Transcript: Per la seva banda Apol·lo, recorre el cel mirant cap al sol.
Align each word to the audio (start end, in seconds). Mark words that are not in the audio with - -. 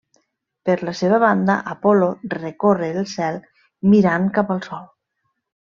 Per 0.69 0.75
la 0.87 0.93
seva 0.99 1.19
banda 1.23 1.57
Apol·lo, 1.75 2.09
recorre 2.37 2.91
el 2.97 3.07
cel 3.15 3.39
mirant 3.93 4.29
cap 4.39 4.55
al 4.57 4.67
sol. 4.71 4.93